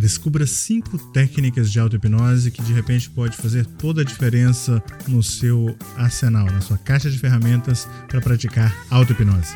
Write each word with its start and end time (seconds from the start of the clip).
descubra 0.00 0.46
cinco 0.46 0.98
técnicas 0.98 1.70
de 1.70 1.78
auto-hipnose 1.78 2.50
que 2.50 2.62
de 2.62 2.72
repente 2.72 3.08
pode 3.10 3.36
fazer 3.36 3.66
toda 3.66 4.00
a 4.00 4.04
diferença 4.04 4.82
no 5.06 5.22
seu 5.22 5.76
arsenal, 5.96 6.46
na 6.46 6.60
sua 6.60 6.78
caixa 6.78 7.10
de 7.10 7.18
ferramentas 7.18 7.86
para 8.08 8.20
praticar 8.20 8.74
auto-hipnose. 8.90 9.54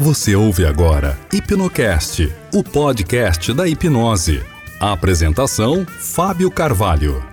Você 0.00 0.34
ouve 0.36 0.64
agora 0.64 1.18
Hipnocast, 1.32 2.32
o 2.54 2.62
podcast 2.62 3.52
da 3.52 3.66
hipnose. 3.66 4.40
A 4.80 4.92
apresentação: 4.92 5.84
Fábio 5.84 6.50
Carvalho. 6.50 7.27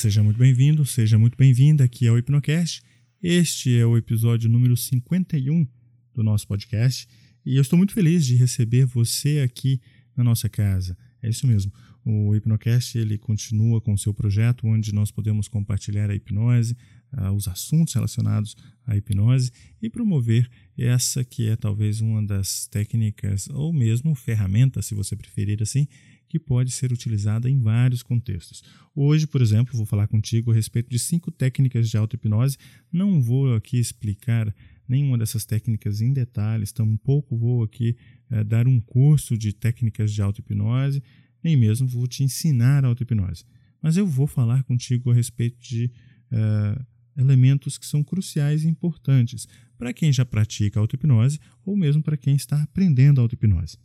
Seja 0.00 0.22
muito 0.22 0.38
bem-vindo, 0.38 0.86
seja 0.86 1.18
muito 1.18 1.36
bem-vinda 1.36 1.84
aqui 1.84 2.08
ao 2.08 2.16
Hipnocast. 2.16 2.80
Este 3.22 3.76
é 3.76 3.84
o 3.84 3.98
episódio 3.98 4.48
número 4.48 4.74
51 4.74 5.68
do 6.14 6.22
nosso 6.22 6.48
podcast 6.48 7.06
e 7.44 7.56
eu 7.56 7.60
estou 7.60 7.76
muito 7.76 7.92
feliz 7.92 8.24
de 8.24 8.34
receber 8.34 8.86
você 8.86 9.40
aqui 9.40 9.78
na 10.16 10.24
nossa 10.24 10.48
casa. 10.48 10.96
É 11.22 11.28
isso 11.28 11.46
mesmo. 11.46 11.70
O 12.02 12.34
Hipnocast 12.34 12.96
ele 12.96 13.18
continua 13.18 13.78
com 13.78 13.92
o 13.92 13.98
seu 13.98 14.14
projeto 14.14 14.66
onde 14.66 14.90
nós 14.90 15.10
podemos 15.10 15.48
compartilhar 15.48 16.08
a 16.08 16.14
hipnose, 16.14 16.74
uh, 17.12 17.30
os 17.32 17.46
assuntos 17.46 17.92
relacionados 17.92 18.56
à 18.86 18.96
hipnose 18.96 19.50
e 19.82 19.90
promover 19.90 20.48
essa 20.78 21.22
que 21.22 21.46
é 21.46 21.56
talvez 21.56 22.00
uma 22.00 22.24
das 22.24 22.66
técnicas 22.68 23.50
ou 23.50 23.70
mesmo 23.70 24.14
ferramentas, 24.14 24.86
se 24.86 24.94
você 24.94 25.14
preferir 25.14 25.62
assim, 25.62 25.86
que 26.30 26.38
pode 26.38 26.70
ser 26.70 26.92
utilizada 26.92 27.50
em 27.50 27.60
vários 27.60 28.04
contextos. 28.04 28.62
Hoje, 28.94 29.26
por 29.26 29.42
exemplo, 29.42 29.76
vou 29.76 29.84
falar 29.84 30.06
contigo 30.06 30.52
a 30.52 30.54
respeito 30.54 30.88
de 30.88 30.96
cinco 30.96 31.28
técnicas 31.32 31.90
de 31.90 31.96
auto-hipnose. 31.96 32.56
Não 32.90 33.20
vou 33.20 33.52
aqui 33.52 33.78
explicar 33.78 34.54
nenhuma 34.88 35.18
dessas 35.18 35.44
técnicas 35.44 36.00
em 36.00 36.12
detalhes, 36.12 36.70
tampouco 36.70 37.36
vou 37.36 37.64
aqui 37.64 37.96
é, 38.30 38.44
dar 38.44 38.68
um 38.68 38.80
curso 38.80 39.36
de 39.36 39.52
técnicas 39.52 40.12
de 40.12 40.22
auto-hipnose, 40.22 41.02
nem 41.42 41.56
mesmo 41.56 41.88
vou 41.88 42.06
te 42.06 42.22
ensinar 42.22 42.84
auto-hipnose. 42.84 43.44
Mas 43.82 43.96
eu 43.96 44.06
vou 44.06 44.28
falar 44.28 44.62
contigo 44.62 45.10
a 45.10 45.14
respeito 45.14 45.58
de 45.60 45.90
é, 46.30 46.80
elementos 47.20 47.76
que 47.76 47.86
são 47.86 48.04
cruciais 48.04 48.62
e 48.62 48.68
importantes 48.68 49.48
para 49.76 49.92
quem 49.92 50.12
já 50.12 50.24
pratica 50.24 50.78
auto-hipnose 50.78 51.40
ou 51.64 51.76
mesmo 51.76 52.04
para 52.04 52.16
quem 52.16 52.36
está 52.36 52.62
aprendendo 52.62 53.20
auto-hipnose. 53.20 53.78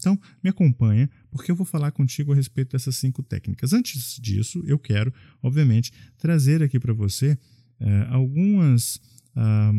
Então, 0.00 0.18
me 0.42 0.50
acompanha, 0.50 1.08
porque 1.30 1.50
eu 1.50 1.56
vou 1.56 1.66
falar 1.66 1.90
contigo 1.92 2.32
a 2.32 2.34
respeito 2.34 2.72
dessas 2.72 2.96
cinco 2.96 3.22
técnicas. 3.22 3.72
Antes 3.72 4.18
disso, 4.20 4.62
eu 4.66 4.78
quero, 4.78 5.12
obviamente, 5.42 5.92
trazer 6.18 6.62
aqui 6.62 6.80
para 6.80 6.92
você 6.92 7.38
eh, 7.78 8.06
algumas 8.10 9.00
ah, 9.36 9.72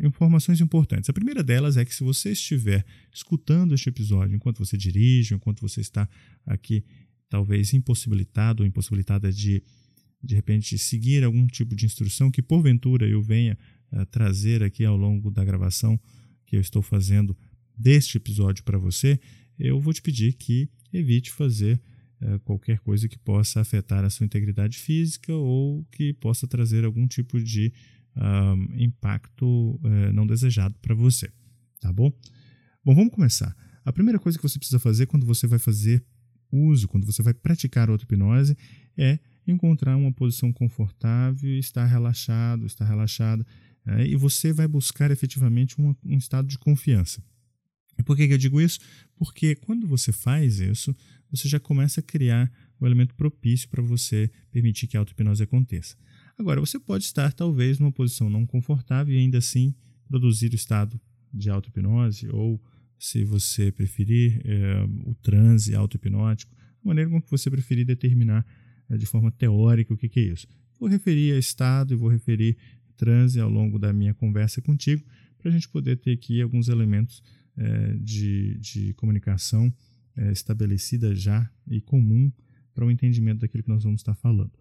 informações 0.00 0.60
importantes. 0.60 1.08
A 1.08 1.12
primeira 1.12 1.42
delas 1.42 1.76
é 1.76 1.84
que 1.84 1.94
se 1.94 2.02
você 2.02 2.32
estiver 2.32 2.84
escutando 3.12 3.74
este 3.74 3.88
episódio 3.88 4.34
enquanto 4.34 4.58
você 4.58 4.76
dirige, 4.76 5.34
enquanto 5.34 5.60
você 5.60 5.80
está 5.80 6.08
aqui, 6.44 6.84
talvez 7.28 7.72
impossibilitado 7.72 8.62
ou 8.62 8.66
impossibilitada 8.66 9.32
de, 9.32 9.62
de 10.22 10.34
repente, 10.34 10.76
seguir 10.78 11.24
algum 11.24 11.46
tipo 11.46 11.74
de 11.74 11.86
instrução 11.86 12.30
que 12.30 12.42
porventura 12.42 13.06
eu 13.06 13.22
venha 13.22 13.56
uh, 13.92 14.04
trazer 14.06 14.62
aqui 14.62 14.84
ao 14.84 14.96
longo 14.96 15.30
da 15.30 15.44
gravação 15.44 15.98
que 16.44 16.56
eu 16.56 16.60
estou 16.60 16.82
fazendo 16.82 17.36
deste 17.78 18.18
episódio 18.18 18.62
para 18.64 18.76
você, 18.76 19.18
eu 19.58 19.80
vou 19.80 19.92
te 19.92 20.02
pedir 20.02 20.32
que 20.34 20.68
evite 20.92 21.30
fazer 21.30 21.80
uh, 22.20 22.38
qualquer 22.40 22.78
coisa 22.80 23.08
que 23.08 23.18
possa 23.18 23.60
afetar 23.60 24.04
a 24.04 24.10
sua 24.10 24.26
integridade 24.26 24.78
física 24.78 25.32
ou 25.32 25.84
que 25.92 26.12
possa 26.14 26.46
trazer 26.46 26.84
algum 26.84 27.06
tipo 27.06 27.40
de 27.42 27.72
uh, 28.16 28.82
impacto 28.82 29.46
uh, 29.46 30.12
não 30.12 30.26
desejado 30.26 30.74
para 30.80 30.94
você. 30.94 31.30
Tá 31.80 31.92
bom? 31.92 32.12
Bom, 32.84 32.94
vamos 32.94 33.12
começar. 33.12 33.54
A 33.84 33.92
primeira 33.92 34.18
coisa 34.18 34.38
que 34.38 34.42
você 34.42 34.58
precisa 34.58 34.78
fazer 34.78 35.06
quando 35.06 35.26
você 35.26 35.46
vai 35.46 35.58
fazer 35.58 36.04
uso, 36.50 36.86
quando 36.86 37.06
você 37.06 37.22
vai 37.22 37.34
praticar 37.34 37.88
auto-hipnose, 37.88 38.56
é 38.96 39.18
encontrar 39.46 39.96
uma 39.96 40.12
posição 40.12 40.52
confortável, 40.52 41.58
estar 41.58 41.86
relaxado, 41.86 42.66
estar 42.66 42.84
relaxada, 42.84 43.44
é, 43.86 44.06
e 44.06 44.14
você 44.14 44.52
vai 44.52 44.68
buscar 44.68 45.10
efetivamente 45.10 45.80
um, 45.80 45.94
um 46.04 46.16
estado 46.16 46.46
de 46.46 46.58
confiança. 46.58 47.22
E 48.02 48.04
por 48.04 48.16
que, 48.16 48.24
eu 48.24 48.36
digo 48.36 48.60
isso? 48.60 48.80
Porque 49.14 49.54
quando 49.54 49.86
você 49.86 50.10
faz 50.10 50.58
isso, 50.58 50.94
você 51.30 51.48
já 51.48 51.60
começa 51.60 52.00
a 52.00 52.02
criar 52.02 52.50
o 52.80 52.84
um 52.84 52.86
elemento 52.86 53.14
propício 53.14 53.68
para 53.68 53.80
você 53.80 54.28
permitir 54.50 54.88
que 54.88 54.96
a 54.96 55.00
auto-hipnose 55.00 55.42
aconteça. 55.42 55.96
Agora, 56.36 56.60
você 56.60 56.80
pode 56.80 57.04
estar 57.04 57.32
talvez 57.32 57.78
numa 57.78 57.92
posição 57.92 58.28
não 58.28 58.44
confortável 58.44 59.14
e 59.14 59.18
ainda 59.18 59.38
assim 59.38 59.72
produzir 60.08 60.50
o 60.50 60.56
estado 60.56 61.00
de 61.32 61.48
auto-hipnose, 61.48 62.28
ou, 62.30 62.60
se 62.98 63.24
você 63.24 63.70
preferir, 63.70 64.42
é, 64.44 64.82
o 65.06 65.14
transe 65.14 65.74
auto-hipnótico, 65.74 66.52
a 66.84 66.88
maneira 66.88 67.08
como 67.08 67.22
você 67.30 67.48
preferir 67.48 67.86
determinar 67.86 68.44
é, 68.90 68.96
de 68.96 69.06
forma 69.06 69.30
teórica 69.30 69.94
o 69.94 69.96
que, 69.96 70.08
que 70.08 70.18
é 70.18 70.24
isso. 70.24 70.48
Vou 70.80 70.88
referir 70.88 71.34
a 71.34 71.38
estado 71.38 71.94
e 71.94 71.96
vou 71.96 72.08
referir 72.08 72.56
transe 72.96 73.38
ao 73.38 73.48
longo 73.48 73.78
da 73.78 73.92
minha 73.92 74.12
conversa 74.12 74.60
contigo, 74.60 75.04
para 75.38 75.50
a 75.50 75.52
gente 75.52 75.68
poder 75.68 75.96
ter 75.96 76.12
aqui 76.12 76.42
alguns 76.42 76.68
elementos 76.68 77.22
é, 77.56 77.96
de, 77.96 78.58
de 78.58 78.94
comunicação 78.94 79.72
é, 80.16 80.32
estabelecida 80.32 81.14
já 81.14 81.50
e 81.66 81.80
comum 81.80 82.30
para 82.74 82.86
o 82.86 82.90
entendimento 82.90 83.40
daquilo 83.40 83.62
que 83.62 83.68
nós 83.68 83.84
vamos 83.84 84.00
estar 84.00 84.14
falando. 84.14 84.52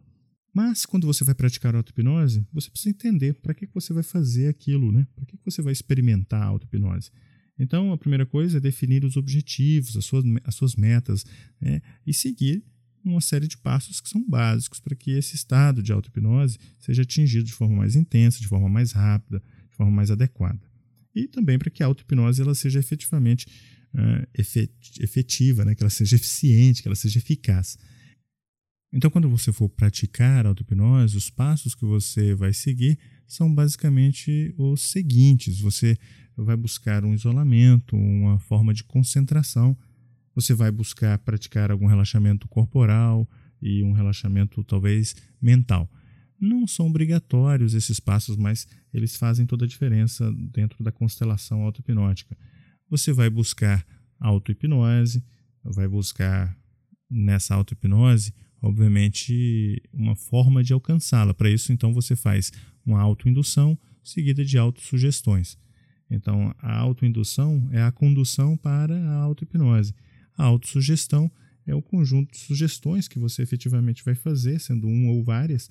Mas 0.54 0.86
quando 0.86 1.08
você 1.08 1.24
vai 1.24 1.34
praticar 1.34 1.76
auto-hipnose, 1.76 2.46
você 2.52 2.70
precisa 2.70 2.90
entender 2.90 3.36
para 3.36 3.54
que, 3.54 3.66
que 3.66 3.74
você 3.74 3.94
vai 3.94 4.04
fazer 4.04 4.48
aquilo, 4.48 4.92
né? 4.92 5.08
Para 5.16 5.26
que, 5.26 5.38
que 5.38 5.46
você 5.46 5.62
vai 5.62 5.72
experimentar 5.72 6.42
a 6.42 6.46
auto-hipnose. 6.46 7.10
Então, 7.58 7.94
a 7.94 7.98
primeira 7.98 8.26
coisa 8.26 8.58
é 8.58 8.60
definir 8.60 9.06
os 9.06 9.16
objetivos, 9.16 9.96
as 9.96 10.04
suas, 10.04 10.26
as 10.44 10.56
suas 10.56 10.76
metas, 10.76 11.26
né? 11.60 11.82
e 12.06 12.14
seguir 12.14 12.66
uma 13.04 13.22
série 13.22 13.48
de 13.48 13.58
passos 13.58 14.02
que 14.02 14.10
são 14.10 14.28
básicos 14.28 14.80
para 14.80 14.96
que 14.96 15.12
esse 15.12 15.36
estado 15.36 15.82
de 15.82 15.94
auto-hipnose 15.94 16.58
seja 16.80 17.04
atingido 17.04 17.46
de 17.46 17.54
forma 17.54 17.78
mais 17.78 17.96
intensa, 17.96 18.40
de 18.40 18.48
forma 18.48 18.68
mais 18.68 18.92
rápida, 18.92 19.42
de 19.70 19.76
forma 19.76 19.92
mais 19.92 20.12
adequada 20.12 20.71
e 21.16 21.28
também 21.28 21.58
para 21.58 21.70
que 21.70 21.84
a 21.84 21.86
auto-hipnose 21.86 22.42
ela 22.42 22.56
seja 22.56 22.80
efetivamente 22.80 23.46
uh, 23.94 24.28
efetiva, 25.00 25.66
né? 25.66 25.76
que 25.76 25.84
ela 25.84 25.90
seja 25.90 26.16
eficiente, 26.16 26.82
que 26.82 26.88
ela 26.88 26.96
seja 26.96 27.20
eficaz. 27.20 27.78
Então, 28.94 29.10
quando 29.10 29.30
você 29.30 29.54
for 29.54 29.70
praticar 29.70 30.46
auto-hipnose, 30.46 31.16
os 31.16 31.30
passos 31.30 31.74
que 31.74 31.86
você 31.86 32.36
vai 32.36 32.54
seguir 32.54 33.00
são 33.26 33.54
basicamente 33.54 34.54
os 34.58 34.92
seguintes: 34.92 35.60
você 35.60 35.98
vai 36.36 36.58
buscar 36.58 37.06
um 37.06 37.14
isolamento, 37.14 37.96
uma 37.96 38.38
forma 38.40 38.74
de 38.74 38.84
concentração, 38.84 39.78
você 40.36 40.54
vai 40.54 40.72
buscar 40.72 41.18
praticar 41.20 41.72
algum 41.72 41.86
relaxamento 41.86 42.48
corporal 42.50 43.30
e 43.62 43.82
um 43.84 43.94
relaxamento 43.94 44.62
talvez 44.64 45.16
mental 45.42 45.90
não 46.42 46.66
são 46.66 46.88
obrigatórios 46.88 47.76
esses 47.76 48.00
passos, 48.00 48.36
mas 48.36 48.68
eles 48.92 49.16
fazem 49.16 49.46
toda 49.46 49.66
a 49.66 49.68
diferença 49.68 50.32
dentro 50.52 50.84
da 50.84 50.92
constelação 50.92 51.62
auto-hipnótica. 51.62 52.36
Você 52.90 53.14
vai 53.14 53.30
buscar 53.30 53.86
auto-hipnose, 54.20 55.24
vai 55.64 55.88
buscar 55.88 56.58
nessa 57.10 57.54
auto-hipnose, 57.54 58.34
obviamente, 58.62 59.82
uma 59.94 60.16
forma 60.16 60.64
de 60.64 60.74
alcançá-la. 60.74 61.34
Para 61.34 61.50
isso, 61.50 61.72
então, 61.72 61.94
você 61.94 62.16
faz 62.16 62.52
uma 62.84 63.00
autoindução 63.00 63.78
seguida 64.04 64.44
de 64.44 64.58
autossugestões. 64.58 65.58
Então, 66.10 66.54
a 66.60 66.76
autoindução 66.78 67.70
é 67.72 67.82
a 67.82 67.92
condução 67.92 68.58
para 68.58 68.96
a 68.96 69.16
auto-hipnose. 69.18 69.94
A 70.36 70.44
autossugestão 70.44 71.32
é 71.66 71.76
o 71.76 71.82
conjunto 71.82 72.32
de 72.32 72.40
sugestões 72.40 73.08
que 73.08 73.20
você 73.20 73.44
efetivamente 73.44 74.04
vai 74.04 74.16
fazer, 74.16 74.60
sendo 74.60 74.88
uma 74.88 75.12
ou 75.12 75.24
várias, 75.24 75.70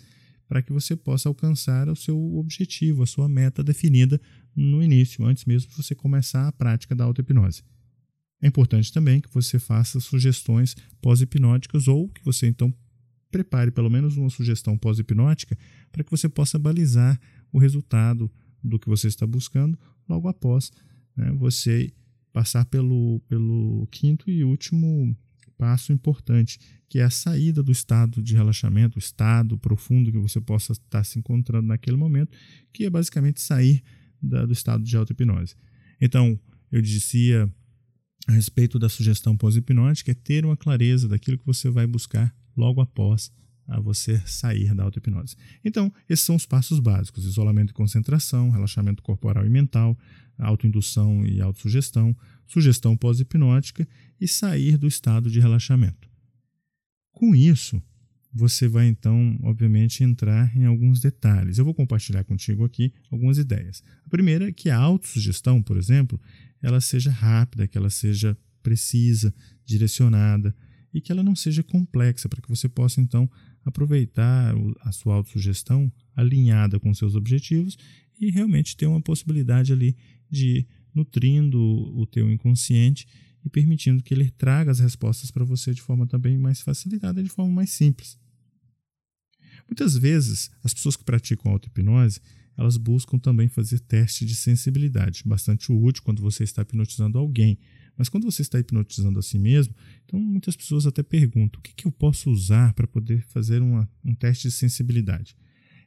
para 0.51 0.63
que 0.63 0.73
você 0.73 0.97
possa 0.97 1.29
alcançar 1.29 1.89
o 1.89 1.95
seu 1.95 2.21
objetivo, 2.35 3.05
a 3.05 3.07
sua 3.07 3.29
meta 3.29 3.63
definida 3.63 4.21
no 4.53 4.83
início, 4.83 5.25
antes 5.25 5.45
mesmo 5.45 5.71
de 5.71 5.77
você 5.77 5.95
começar 5.95 6.49
a 6.49 6.51
prática 6.51 6.93
da 6.93 7.05
auto-hipnose. 7.05 7.63
É 8.43 8.49
importante 8.49 8.93
também 8.93 9.21
que 9.21 9.33
você 9.33 9.61
faça 9.61 10.01
sugestões 10.01 10.75
pós-hipnóticas 11.01 11.87
ou 11.87 12.09
que 12.09 12.25
você 12.25 12.49
então 12.49 12.75
prepare 13.31 13.71
pelo 13.71 13.89
menos 13.89 14.17
uma 14.17 14.29
sugestão 14.29 14.77
pós-hipnótica 14.77 15.57
para 15.93 16.03
que 16.03 16.11
você 16.11 16.29
possa 16.29 16.59
balizar 16.59 17.21
o 17.53 17.59
resultado 17.61 18.29
do 18.61 18.77
que 18.77 18.89
você 18.89 19.07
está 19.07 19.25
buscando 19.25 19.79
logo 20.09 20.27
após 20.27 20.73
né, 21.17 21.31
você 21.31 21.93
passar 22.33 22.65
pelo, 22.65 23.21
pelo 23.29 23.87
quinto 23.93 24.29
e 24.29 24.43
último 24.43 25.17
passo 25.61 25.93
importante, 25.93 26.59
que 26.89 27.01
é 27.01 27.03
a 27.03 27.11
saída 27.11 27.63
do 27.63 27.71
estado 27.71 28.23
de 28.23 28.35
relaxamento, 28.35 28.97
o 28.97 28.99
estado 28.99 29.59
profundo 29.59 30.11
que 30.11 30.17
você 30.17 30.41
possa 30.41 30.73
estar 30.73 31.05
se 31.05 31.19
encontrando 31.19 31.69
naquele 31.69 31.99
momento, 31.99 32.35
que 32.73 32.87
é 32.87 32.91
basicamente 32.91 33.43
sair 33.43 33.83
da, 34.23 34.47
do 34.47 34.55
estado 34.55 34.83
de 34.83 34.97
auto-hipnose. 34.97 35.55
Então, 36.01 36.41
eu 36.73 36.81
dizia 36.81 37.47
a 38.27 38.33
respeito 38.33 38.79
da 38.79 38.89
sugestão 38.89 39.37
pós-hipnótica 39.37 40.13
é 40.13 40.15
ter 40.15 40.47
uma 40.47 40.57
clareza 40.57 41.07
daquilo 41.07 41.37
que 41.37 41.45
você 41.45 41.69
vai 41.69 41.87
buscar 41.87 42.35
logo 42.57 42.81
após 42.81 43.31
a 43.69 43.79
você 43.79 44.19
sair 44.25 44.75
da 44.75 44.85
auto-hipnose. 44.85 45.37
Então, 45.63 45.93
esses 46.09 46.25
são 46.25 46.37
os 46.37 46.47
passos 46.47 46.81
básicos: 46.81 47.27
isolamento 47.27 47.71
e 47.71 47.75
concentração, 47.75 48.49
relaxamento 48.49 49.03
corporal 49.03 49.45
e 49.45 49.51
mental, 49.51 49.97
autoindução 50.39 51.27
e 51.27 51.39
autossugestão, 51.39 52.17
sugestão 52.51 52.97
pós-hipnótica 52.97 53.87
e 54.21 54.27
sair 54.27 54.77
do 54.77 54.89
estado 54.89 55.31
de 55.31 55.39
relaxamento. 55.39 56.11
Com 57.13 57.35
isso, 57.35 57.81
você 58.33 58.69
vai 58.69 58.87
então, 58.87 59.39
obviamente, 59.43 60.03
entrar 60.03 60.57
em 60.57 60.65
alguns 60.65 61.01
detalhes. 61.01 61.59
Eu 61.59 61.65
vou 61.65 61.75
compartilhar 61.75 62.25
contigo 62.25 62.65
aqui 62.65 62.93
algumas 63.11 63.39
ideias. 63.39 63.83
A 64.05 64.09
primeira 64.09 64.49
é 64.49 64.53
que 64.53 64.69
a 64.69 64.77
autossugestão, 64.77 65.63
por 65.63 65.77
exemplo, 65.77 66.21
ela 66.63 66.81
seja 66.81 67.11
rápida, 67.11 67.69
que 67.69 67.79
ela 67.79 67.91
seja 67.91 68.37
precisa, 68.63 69.35
direcionada 69.65 70.55
e 70.93 71.01
que 71.01 71.13
ela 71.13 71.23
não 71.23 71.37
seja 71.37 71.63
complexa, 71.63 72.29
para 72.29 72.43
que 72.43 72.49
você 72.49 72.69
possa 72.69 73.01
então 73.01 73.31
aproveitar 73.65 74.55
a 74.81 74.93
sua 74.93 75.15
autossugestão 75.15 75.93
alinhada 76.17 76.81
com 76.81 76.93
seus 76.93 77.15
objetivos 77.15 77.77
e 78.21 78.31
realmente 78.31 78.77
ter 78.77 78.87
uma 78.87 79.01
possibilidade 79.01 79.73
ali 79.73 79.97
de 80.29 80.67
nutrindo 80.95 81.59
o 81.61 82.07
teu 82.07 82.31
inconsciente 82.31 83.07
e 83.45 83.49
permitindo 83.49 84.03
que 84.03 84.13
ele 84.13 84.31
traga 84.31 84.71
as 84.71 84.81
respostas 84.81 85.31
para 85.31 85.45
você 85.45 85.73
de 85.73 85.81
forma 85.81 86.07
também 86.07 86.37
mais 86.37 86.61
facilitada, 86.61 87.23
de 87.23 87.29
forma 87.29 87.53
mais 87.53 87.71
simples. 87.71 88.19
Muitas 89.69 89.97
vezes, 89.97 90.51
as 90.65 90.75
pessoas 90.75 90.97
que 90.97 91.05
praticam 91.05 91.53
auto-hipnose, 91.53 92.21
elas 92.57 92.77
buscam 92.77 93.19
também 93.19 93.49
fazer 93.49 93.79
teste 93.81 94.27
de 94.27 94.35
sensibilidade, 94.35 95.23
bastante 95.25 95.73
útil 95.73 96.03
quando 96.03 96.21
você 96.21 96.45
está 96.45 96.63
hipnotizando 96.63 97.19
alguém. 97.19 97.59
Mas 97.97 98.09
quando 98.09 98.25
você 98.25 98.43
está 98.43 98.59
hipnotizando 98.59 99.19
a 99.19 99.23
si 99.23 99.39
mesmo, 99.39 99.75
então 100.05 100.19
muitas 100.19 100.57
pessoas 100.57 100.87
até 100.87 101.03
perguntam: 101.03 101.59
o 101.59 101.63
que, 101.63 101.73
que 101.75 101.87
eu 101.87 101.93
posso 101.93 102.31
usar 102.31 102.75
para 102.75 102.87
poder 102.87 103.23
fazer 103.29 103.63
uma, 103.63 103.89
um 104.05 104.15
teste 104.15 104.49
de 104.49 104.55
sensibilidade? 104.55 105.37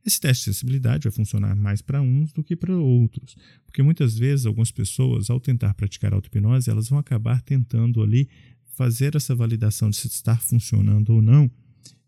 Esse 0.05 0.19
teste 0.19 0.41
de 0.41 0.53
sensibilidade 0.53 1.03
vai 1.03 1.11
funcionar 1.11 1.55
mais 1.55 1.81
para 1.81 2.01
uns 2.01 2.33
do 2.33 2.43
que 2.43 2.55
para 2.55 2.75
outros, 2.75 3.37
porque 3.65 3.81
muitas 3.81 4.17
vezes 4.17 4.45
algumas 4.45 4.69
pessoas, 4.69 5.29
ao 5.29 5.39
tentar 5.39 5.73
praticar 5.73 6.13
auto-hipnose, 6.13 6.69
elas 6.69 6.89
vão 6.89 6.99
acabar 6.99 7.41
tentando 7.41 8.03
ali 8.03 8.27
fazer 8.75 9.15
essa 9.15 9.33
validação 9.33 9.89
de 9.89 9.95
se 9.95 10.07
está 10.07 10.35
funcionando 10.35 11.11
ou 11.11 11.21
não, 11.21 11.49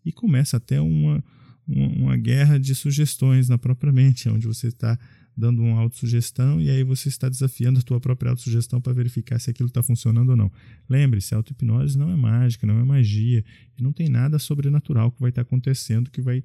e 0.04 0.12
começa 0.12 0.58
até 0.58 0.80
uma, 0.80 1.24
uma, 1.66 1.88
uma 1.88 2.16
guerra 2.16 2.58
de 2.58 2.74
sugestões 2.74 3.48
na 3.48 3.56
própria 3.56 3.92
mente, 3.92 4.28
onde 4.30 4.46
você 4.46 4.68
está 4.68 4.98
dando 5.36 5.62
uma 5.62 5.80
autossugestão 5.80 6.58
e 6.60 6.70
aí 6.70 6.82
você 6.82 7.10
está 7.10 7.28
desafiando 7.28 7.78
a 7.78 7.82
tua 7.82 8.00
própria 8.00 8.30
autossugestão 8.30 8.80
para 8.80 8.94
verificar 8.94 9.38
se 9.38 9.50
aquilo 9.50 9.68
está 9.68 9.82
funcionando 9.82 10.30
ou 10.30 10.36
não. 10.36 10.50
Lembre-se, 10.88 11.34
a 11.34 11.36
auto-hipnose 11.36 11.98
não 11.98 12.10
é 12.10 12.16
mágica, 12.16 12.66
não 12.66 12.80
é 12.80 12.84
magia, 12.84 13.44
não 13.78 13.92
tem 13.92 14.08
nada 14.08 14.38
sobrenatural 14.38 15.12
que 15.12 15.20
vai 15.20 15.28
estar 15.28 15.42
acontecendo 15.42 16.10
que 16.10 16.22
vai 16.22 16.42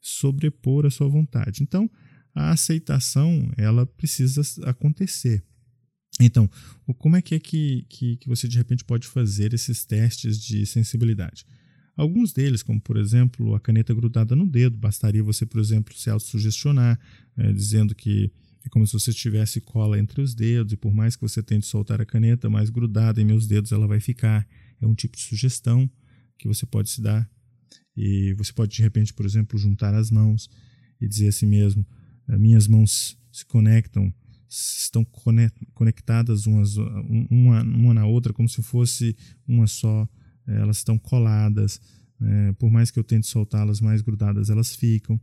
sobrepor 0.00 0.86
a 0.86 0.90
sua 0.90 1.08
vontade. 1.08 1.62
Então, 1.62 1.90
a 2.34 2.50
aceitação, 2.50 3.52
ela 3.56 3.84
precisa 3.84 4.42
acontecer. 4.64 5.42
Então, 6.20 6.48
como 6.98 7.16
é 7.16 7.22
que 7.22 7.34
é 7.34 7.38
que, 7.38 7.86
que, 7.88 8.16
que 8.16 8.28
você 8.28 8.46
de 8.46 8.56
repente 8.56 8.84
pode 8.84 9.06
fazer 9.06 9.54
esses 9.54 9.84
testes 9.84 10.38
de 10.38 10.66
sensibilidade? 10.66 11.44
Alguns 11.96 12.32
deles, 12.32 12.62
como 12.62 12.80
por 12.80 12.96
exemplo 12.96 13.54
a 13.54 13.60
caneta 13.60 13.92
grudada 13.92 14.34
no 14.34 14.46
dedo, 14.46 14.76
bastaria 14.76 15.22
você, 15.22 15.44
por 15.44 15.60
exemplo, 15.60 15.94
se 15.94 16.08
autossugestionar, 16.08 16.98
é, 17.36 17.52
dizendo 17.52 17.94
que 17.94 18.32
é 18.64 18.68
como 18.68 18.86
se 18.86 18.92
você 18.92 19.12
tivesse 19.12 19.60
cola 19.60 19.98
entre 19.98 20.20
os 20.20 20.34
dedos 20.34 20.72
e 20.72 20.76
por 20.76 20.92
mais 20.92 21.16
que 21.16 21.22
você 21.22 21.42
tente 21.42 21.66
soltar 21.66 22.00
a 22.00 22.06
caneta, 22.06 22.50
mais 22.50 22.70
grudada 22.70 23.20
em 23.20 23.24
meus 23.24 23.46
dedos 23.46 23.72
ela 23.72 23.86
vai 23.86 24.00
ficar. 24.00 24.46
É 24.80 24.86
um 24.86 24.94
tipo 24.94 25.16
de 25.16 25.22
sugestão 25.22 25.90
que 26.38 26.48
você 26.48 26.64
pode 26.66 26.90
se 26.90 27.00
dar. 27.00 27.28
E 28.02 28.32
você 28.32 28.50
pode, 28.50 28.74
de 28.74 28.80
repente, 28.80 29.12
por 29.12 29.26
exemplo, 29.26 29.58
juntar 29.58 29.94
as 29.94 30.10
mãos 30.10 30.48
e 30.98 31.06
dizer 31.06 31.28
a 31.28 31.32
si 31.32 31.44
mesmo: 31.44 31.84
minhas 32.26 32.66
mãos 32.66 33.18
se 33.30 33.44
conectam, 33.44 34.10
estão 34.48 35.06
conectadas 35.74 36.46
umas, 36.46 36.78
uma, 36.78 37.62
uma 37.62 37.92
na 37.92 38.06
outra, 38.06 38.32
como 38.32 38.48
se 38.48 38.62
fosse 38.62 39.14
uma 39.46 39.66
só, 39.66 40.08
elas 40.46 40.78
estão 40.78 40.98
coladas. 40.98 41.78
É, 42.22 42.52
por 42.52 42.70
mais 42.70 42.90
que 42.90 42.98
eu 42.98 43.04
tente 43.04 43.26
soltá-las 43.26 43.82
mais 43.82 44.00
grudadas, 44.00 44.48
elas 44.48 44.74
ficam. 44.74 45.20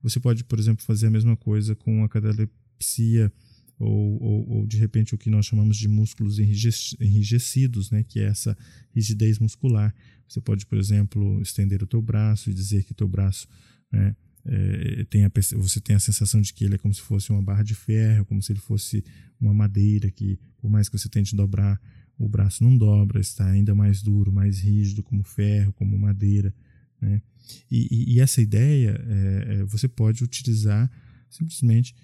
Você 0.00 0.20
pode, 0.20 0.44
por 0.44 0.58
exemplo, 0.58 0.84
fazer 0.84 1.08
a 1.08 1.10
mesma 1.10 1.36
coisa 1.36 1.74
com 1.74 2.04
a 2.04 2.08
catalepsia 2.08 3.32
ou, 3.80 4.22
ou, 4.22 4.48
ou, 4.48 4.66
de 4.66 4.76
repente 4.76 5.14
o 5.14 5.18
que 5.18 5.30
nós 5.30 5.46
chamamos 5.46 5.76
de 5.78 5.88
músculos 5.88 6.38
enrijecidos, 6.38 7.90
né, 7.90 8.04
que 8.04 8.20
é 8.20 8.24
essa 8.24 8.56
rigidez 8.94 9.38
muscular. 9.38 9.94
Você 10.28 10.40
pode, 10.40 10.66
por 10.66 10.78
exemplo, 10.78 11.40
estender 11.40 11.82
o 11.82 11.86
teu 11.86 12.02
braço 12.02 12.50
e 12.50 12.54
dizer 12.54 12.84
que 12.84 12.92
teu 12.92 13.08
braço 13.08 13.48
né, 13.90 14.14
é, 14.44 15.04
tem 15.04 15.24
a, 15.24 15.32
você 15.56 15.80
tem 15.80 15.96
a 15.96 16.00
sensação 16.00 16.42
de 16.42 16.52
que 16.52 16.64
ele 16.64 16.74
é 16.74 16.78
como 16.78 16.92
se 16.92 17.00
fosse 17.00 17.30
uma 17.30 17.42
barra 17.42 17.62
de 17.62 17.74
ferro, 17.74 18.26
como 18.26 18.42
se 18.42 18.52
ele 18.52 18.60
fosse 18.60 19.02
uma 19.40 19.54
madeira 19.54 20.10
que, 20.10 20.38
por 20.58 20.70
mais 20.70 20.88
que 20.88 20.98
você 20.98 21.08
tente 21.08 21.34
dobrar, 21.34 21.80
o 22.18 22.28
braço 22.28 22.62
não 22.62 22.76
dobra, 22.76 23.18
está 23.18 23.48
ainda 23.48 23.74
mais 23.74 24.02
duro, 24.02 24.30
mais 24.30 24.60
rígido, 24.60 25.02
como 25.02 25.24
ferro, 25.24 25.72
como 25.72 25.98
madeira. 25.98 26.54
Né? 27.00 27.22
E, 27.70 27.88
e, 27.90 28.14
e 28.14 28.20
essa 28.20 28.42
ideia 28.42 29.02
é, 29.08 29.54
é 29.54 29.64
você 29.64 29.88
pode 29.88 30.22
utilizar 30.22 30.90
simplesmente 31.30 31.94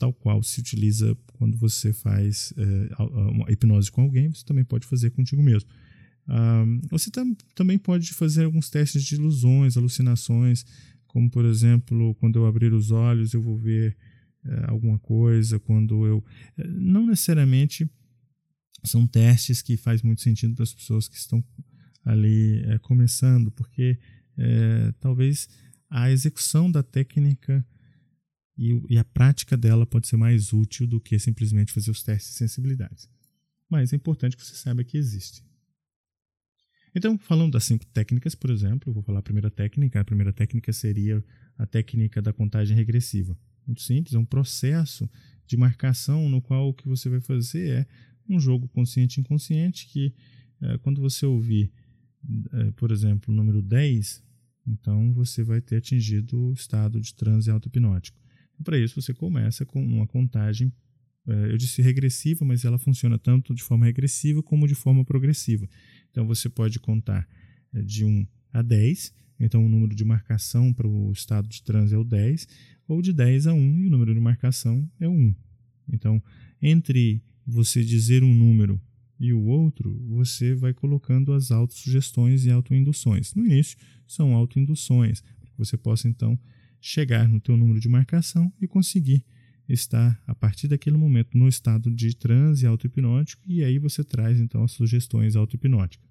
tal 0.00 0.12
qual 0.12 0.42
se 0.42 0.60
utiliza 0.60 1.16
quando 1.34 1.56
você 1.56 1.92
faz 1.92 2.52
é, 2.56 3.02
uma 3.30 3.50
hipnose 3.52 3.92
com 3.92 4.02
alguém, 4.02 4.30
você 4.30 4.44
também 4.44 4.64
pode 4.64 4.86
fazer 4.86 5.10
contigo 5.10 5.42
mesmo. 5.42 5.68
você 6.90 7.10
tam, 7.10 7.36
também 7.54 7.78
pode 7.78 8.12
fazer 8.14 8.44
alguns 8.44 8.68
testes 8.68 9.04
de 9.04 9.14
ilusões, 9.14 9.76
alucinações, 9.76 10.64
como 11.06 11.30
por 11.30 11.44
exemplo, 11.44 12.14
quando 12.16 12.38
eu 12.38 12.46
abrir 12.46 12.72
os 12.72 12.90
olhos 12.90 13.34
eu 13.34 13.42
vou 13.42 13.58
ver 13.58 13.96
é, 14.44 14.64
alguma 14.68 14.98
coisa, 14.98 15.58
quando 15.58 16.06
eu. 16.06 16.24
É, 16.56 16.66
não 16.66 17.06
necessariamente 17.06 17.90
são 18.84 19.06
testes 19.06 19.60
que 19.60 19.76
faz 19.76 20.02
muito 20.02 20.22
sentido 20.22 20.54
para 20.54 20.62
as 20.62 20.72
pessoas 20.72 21.08
que 21.08 21.16
estão 21.16 21.44
ali 22.04 22.62
é, 22.64 22.78
começando, 22.78 23.50
porque 23.50 23.98
é, 24.38 24.92
talvez 24.98 25.48
a 25.90 26.10
execução 26.10 26.70
da 26.70 26.82
técnica 26.82 27.64
e, 28.60 28.78
e, 28.90 28.98
a 28.98 29.04
prática 29.04 29.56
dela 29.56 29.86
pode 29.86 30.06
ser 30.06 30.18
mais 30.18 30.52
útil 30.52 30.86
do 30.86 31.00
que 31.00 31.18
simplesmente 31.18 31.72
fazer 31.72 31.90
os 31.90 32.02
testes 32.02 32.32
de 32.32 32.36
sensibilidade. 32.36 33.08
Mas 33.70 33.90
é 33.90 33.96
importante 33.96 34.36
que 34.36 34.44
você 34.44 34.54
saiba 34.54 34.84
que 34.84 34.98
existe. 34.98 35.42
Então, 36.94 37.16
falando 37.16 37.52
das 37.52 37.64
cinco 37.64 37.86
técnicas, 37.86 38.34
por 38.34 38.50
exemplo, 38.50 38.90
eu 38.90 38.92
vou 38.92 39.02
falar 39.02 39.20
a 39.20 39.22
primeira 39.22 39.50
técnica. 39.50 39.98
A 39.98 40.04
primeira 40.04 40.30
técnica 40.30 40.74
seria 40.74 41.24
a 41.56 41.64
técnica 41.64 42.20
da 42.20 42.34
contagem 42.34 42.76
regressiva. 42.76 43.34
Muito 43.66 43.80
simples, 43.80 44.14
é 44.14 44.18
um 44.18 44.26
processo 44.26 45.08
de 45.46 45.56
marcação 45.56 46.28
no 46.28 46.42
qual 46.42 46.68
o 46.68 46.74
que 46.74 46.86
você 46.86 47.08
vai 47.08 47.20
fazer 47.20 47.68
é 47.70 47.86
um 48.28 48.38
jogo 48.38 48.68
consciente 48.68 49.20
inconsciente 49.20 49.86
que 49.86 50.12
é, 50.60 50.76
quando 50.78 51.00
você 51.00 51.24
ouvir, 51.24 51.72
é, 52.52 52.70
por 52.72 52.90
exemplo, 52.90 53.32
o 53.32 53.36
número 53.36 53.62
10, 53.62 54.22
então 54.66 55.14
você 55.14 55.42
vai 55.42 55.62
ter 55.62 55.76
atingido 55.76 56.38
o 56.38 56.52
estado 56.52 57.00
de 57.00 57.14
transe 57.14 57.50
auto-hipnótico. 57.50 58.20
Para 58.62 58.78
isso, 58.78 59.00
você 59.00 59.14
começa 59.14 59.64
com 59.64 59.84
uma 59.84 60.06
contagem, 60.06 60.72
é, 61.26 61.52
eu 61.52 61.56
disse 61.56 61.80
regressiva, 61.80 62.44
mas 62.44 62.64
ela 62.64 62.78
funciona 62.78 63.18
tanto 63.18 63.54
de 63.54 63.62
forma 63.62 63.86
regressiva 63.86 64.42
como 64.42 64.68
de 64.68 64.74
forma 64.74 65.04
progressiva. 65.04 65.68
Então, 66.10 66.26
você 66.26 66.48
pode 66.48 66.78
contar 66.78 67.26
é, 67.72 67.82
de 67.82 68.04
1 68.04 68.26
a 68.52 68.62
10, 68.62 69.14
então 69.38 69.64
o 69.64 69.68
número 69.68 69.94
de 69.94 70.04
marcação 70.04 70.72
para 70.72 70.86
o 70.86 71.10
estado 71.12 71.48
de 71.48 71.62
transe 71.62 71.94
é 71.94 71.98
o 71.98 72.04
10, 72.04 72.46
ou 72.86 73.00
de 73.00 73.12
10 73.12 73.46
a 73.46 73.54
1 73.54 73.80
e 73.80 73.86
o 73.86 73.90
número 73.90 74.12
de 74.12 74.20
marcação 74.20 74.88
é 74.98 75.08
o 75.08 75.12
1. 75.12 75.34
Então, 75.92 76.22
entre 76.60 77.22
você 77.46 77.82
dizer 77.82 78.22
um 78.22 78.34
número 78.34 78.80
e 79.18 79.32
o 79.32 79.42
outro, 79.42 79.96
você 80.08 80.54
vai 80.54 80.72
colocando 80.72 81.32
as 81.32 81.50
autossugestões 81.50 82.44
e 82.44 82.50
autoinduções. 82.50 83.34
No 83.34 83.44
início, 83.44 83.78
são 84.06 84.34
autoinduções, 84.34 85.20
para 85.20 85.50
que 85.50 85.58
você 85.58 85.76
possa 85.76 86.08
então 86.08 86.38
chegar 86.80 87.28
no 87.28 87.40
teu 87.40 87.56
número 87.56 87.78
de 87.78 87.88
marcação 87.88 88.52
e 88.60 88.66
conseguir 88.66 89.24
estar 89.68 90.20
a 90.26 90.34
partir 90.34 90.66
daquele 90.66 90.96
momento 90.96 91.36
no 91.36 91.48
estado 91.48 91.90
de 91.90 92.14
transe 92.16 92.66
auto-hipnótico 92.66 93.42
e 93.46 93.62
aí 93.62 93.78
você 93.78 94.02
traz 94.02 94.40
então 94.40 94.64
as 94.64 94.72
sugestões 94.72 95.36
auto-hipnóticas. 95.36 96.08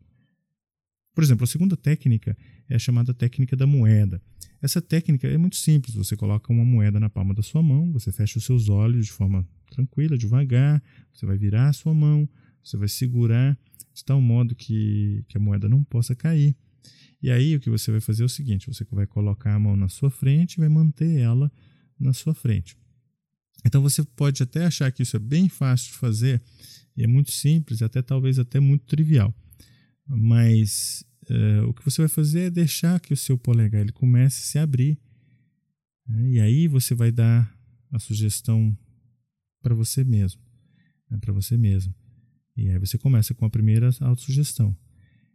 Por 1.13 1.23
exemplo, 1.23 1.43
a 1.43 1.47
segunda 1.47 1.75
técnica 1.75 2.37
é 2.69 2.75
a 2.75 2.79
chamada 2.79 3.13
técnica 3.13 3.55
da 3.55 3.67
moeda. 3.67 4.21
Essa 4.61 4.81
técnica 4.81 5.27
é 5.27 5.37
muito 5.37 5.57
simples, 5.57 5.95
você 5.95 6.15
coloca 6.15 6.51
uma 6.53 6.63
moeda 6.63 6.99
na 6.99 7.09
palma 7.09 7.33
da 7.33 7.41
sua 7.41 7.61
mão, 7.61 7.91
você 7.91 8.11
fecha 8.11 8.37
os 8.37 8.45
seus 8.45 8.69
olhos 8.69 9.05
de 9.05 9.11
forma 9.11 9.47
tranquila, 9.69 10.17
devagar, 10.17 10.81
você 11.13 11.25
vai 11.25 11.37
virar 11.37 11.69
a 11.69 11.73
sua 11.73 11.93
mão, 11.93 12.29
você 12.63 12.77
vai 12.77 12.87
segurar 12.87 13.57
de 13.93 14.03
tal 14.05 14.21
modo 14.21 14.55
que, 14.55 15.23
que 15.27 15.37
a 15.37 15.39
moeda 15.39 15.67
não 15.67 15.83
possa 15.83 16.15
cair. 16.15 16.55
E 17.21 17.29
aí 17.29 17.55
o 17.55 17.59
que 17.59 17.69
você 17.69 17.91
vai 17.91 18.01
fazer 18.01 18.23
é 18.23 18.25
o 18.25 18.29
seguinte: 18.29 18.67
você 18.67 18.85
vai 18.91 19.05
colocar 19.05 19.53
a 19.53 19.59
mão 19.59 19.75
na 19.75 19.89
sua 19.89 20.09
frente 20.09 20.55
e 20.55 20.59
vai 20.59 20.69
manter 20.69 21.19
ela 21.19 21.51
na 21.99 22.13
sua 22.13 22.33
frente. 22.33 22.77
Então 23.65 23.81
você 23.81 24.03
pode 24.03 24.41
até 24.41 24.65
achar 24.65 24.91
que 24.91 25.03
isso 25.03 25.17
é 25.17 25.19
bem 25.19 25.49
fácil 25.49 25.91
de 25.91 25.97
fazer 25.97 26.41
e 26.95 27.03
é 27.03 27.07
muito 27.07 27.31
simples, 27.31 27.81
até 27.81 28.01
talvez 28.01 28.39
até 28.39 28.59
muito 28.59 28.85
trivial. 28.85 29.33
Mas 30.07 31.05
uh, 31.29 31.67
o 31.67 31.73
que 31.73 31.83
você 31.83 32.01
vai 32.01 32.09
fazer 32.09 32.39
é 32.41 32.49
deixar 32.49 32.99
que 32.99 33.13
o 33.13 33.17
seu 33.17 33.37
polegar 33.37 33.81
ele 33.81 33.91
comece 33.91 34.39
a 34.39 34.45
se 34.45 34.59
abrir. 34.59 34.97
Né? 36.07 36.31
E 36.31 36.39
aí 36.39 36.67
você 36.67 36.95
vai 36.95 37.11
dar 37.11 37.53
a 37.91 37.99
sugestão 37.99 38.77
para 39.61 39.75
você 39.75 40.03
mesmo. 40.03 40.41
Né? 41.09 41.17
Para 41.19 41.33
você 41.33 41.57
mesmo. 41.57 41.93
E 42.55 42.69
aí 42.69 42.79
você 42.79 42.97
começa 42.97 43.33
com 43.33 43.45
a 43.45 43.49
primeira 43.49 43.89
autossugestão. 44.01 44.75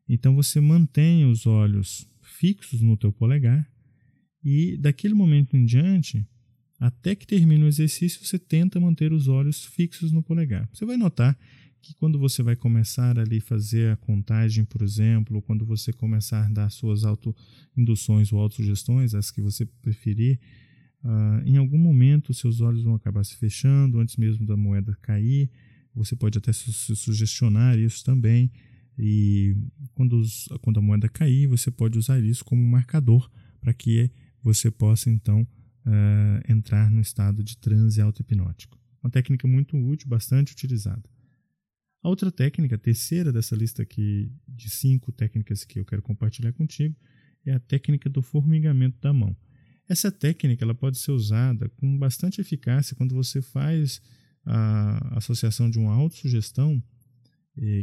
Então 0.09 0.35
você 0.35 0.61
mantém 0.61 1.25
os 1.25 1.47
olhos 1.47 2.09
fixos 2.23 2.81
no 2.81 2.97
teu 2.97 3.13
polegar 3.13 3.69
e 4.43 4.77
daquele 4.77 5.15
momento 5.15 5.57
em 5.57 5.65
diante, 5.65 6.27
até 6.79 7.15
que 7.15 7.27
termine 7.27 7.65
o 7.65 7.69
exercício, 7.69 8.25
você 8.25 8.39
tenta 8.39 8.79
manter 8.79 9.13
os 9.13 9.27
olhos 9.27 9.65
fixos 9.65 10.13
no 10.13 10.23
polegar. 10.23 10.69
Você 10.73 10.85
vai 10.85 10.97
notar 10.97 11.39
que 11.81 11.95
quando 11.95 12.19
você 12.19 12.43
vai 12.43 12.57
começar 12.57 13.19
ali 13.19 13.41
fazer 13.41 13.93
a 13.93 13.97
contagem, 13.97 14.65
por 14.65 14.83
exemplo, 14.83 15.37
ou 15.37 15.43
quando 15.43 15.65
você 15.65 15.93
começar 15.93 16.47
a 16.47 16.49
dar 16.49 16.71
suas 16.71 17.05
autoinduções 17.05 18.33
ou 18.33 18.41
autossugestões, 18.41 19.15
as 19.15 19.31
que 19.31 19.41
você 19.41 19.67
preferir, 19.67 20.39
uh, 21.05 21.47
em 21.47 21.57
algum 21.57 21.79
momento 21.79 22.33
seus 22.33 22.61
olhos 22.61 22.83
vão 22.83 22.95
acabar 22.95 23.25
se 23.25 23.37
fechando 23.37 24.01
antes 24.01 24.17
mesmo 24.17 24.47
da 24.47 24.57
moeda 24.57 24.97
cair. 25.01 25.51
Você 25.95 26.17
pode 26.17 26.39
até 26.39 26.53
sugestionar 26.53 27.79
isso 27.79 28.03
também. 28.05 28.51
E 28.99 29.57
quando, 29.95 30.19
os, 30.19 30.49
quando 30.63 30.79
a 30.79 30.83
moeda 30.83 31.09
cair, 31.09 31.47
você 31.47 31.71
pode 31.71 31.99
usar 31.99 32.21
isso 32.21 32.45
como 32.45 32.63
marcador 32.63 33.31
para 33.61 33.73
que 33.73 34.11
você 34.43 34.71
possa 34.71 35.11
então 35.11 35.43
uh, 35.43 36.53
entrar 36.53 36.91
no 36.91 37.01
estado 37.01 37.43
de 37.43 37.57
transe 37.57 38.01
auto-hipnótico. 38.01 38.79
Uma 39.03 39.11
técnica 39.11 39.47
muito 39.49 39.77
útil, 39.77 40.09
bastante 40.09 40.53
utilizada. 40.53 41.03
A 42.03 42.09
outra 42.09 42.31
técnica, 42.31 42.77
a 42.77 42.79
terceira 42.79 43.33
dessa 43.33 43.57
lista 43.57 43.83
aqui 43.83 44.31
de 44.47 44.69
cinco 44.69 45.11
técnicas 45.11 45.65
que 45.65 45.81
eu 45.81 45.85
quero 45.85 46.03
compartilhar 46.03 46.53
contigo, 46.53 46.95
é 47.47 47.53
a 47.53 47.61
técnica 47.61 48.09
do 48.09 48.23
formigamento 48.23 48.99
da 49.01 49.13
mão. 49.13 49.37
Essa 49.89 50.11
técnica 50.11 50.65
ela 50.65 50.75
pode 50.75 50.99
ser 50.99 51.13
usada 51.13 51.69
com 51.71 51.99
bastante 51.99 52.41
eficácia 52.41 52.97
quando 52.97 53.15
você 53.15 53.43
faz 53.43 54.01
a 54.45 55.17
associação 55.17 55.71
de 55.71 55.79
uma 55.79 55.93
autossugestão 55.93 56.83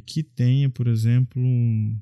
que 0.05 0.23
tenha, 0.23 0.69
por 0.69 0.87
exemplo, 0.87 1.41
um, 1.41 1.97